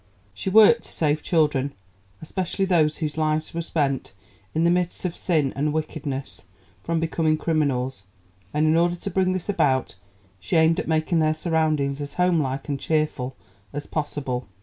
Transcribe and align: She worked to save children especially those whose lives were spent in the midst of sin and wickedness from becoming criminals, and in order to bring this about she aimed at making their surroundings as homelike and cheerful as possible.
She 0.33 0.49
worked 0.49 0.81
to 0.85 0.91
save 0.91 1.21
children 1.21 1.73
especially 2.23 2.65
those 2.65 2.97
whose 2.97 3.19
lives 3.19 3.53
were 3.53 3.61
spent 3.61 4.13
in 4.55 4.63
the 4.63 4.71
midst 4.71 5.05
of 5.05 5.15
sin 5.15 5.53
and 5.55 5.73
wickedness 5.73 6.41
from 6.83 6.99
becoming 6.99 7.37
criminals, 7.37 8.05
and 8.51 8.65
in 8.65 8.75
order 8.75 8.95
to 8.95 9.11
bring 9.11 9.33
this 9.33 9.47
about 9.47 9.93
she 10.39 10.55
aimed 10.57 10.79
at 10.79 10.87
making 10.87 11.19
their 11.19 11.35
surroundings 11.35 12.01
as 12.01 12.15
homelike 12.15 12.67
and 12.67 12.79
cheerful 12.79 13.35
as 13.73 13.85
possible. 13.85 14.47